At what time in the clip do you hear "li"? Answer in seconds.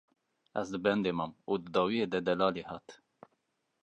0.73-0.79